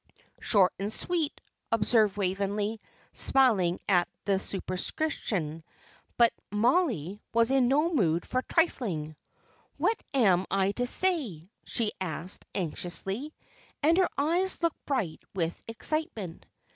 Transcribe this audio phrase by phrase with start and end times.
[0.41, 1.39] "Short and sweet,"
[1.71, 2.81] observed Waveney,
[3.13, 5.63] smiling at the superscription;
[6.17, 9.15] but Mollie was in no mood for trifling.
[9.77, 13.35] "What am I to say?" she asked, anxiously,
[13.83, 16.47] and her eyes looked bright with excitement.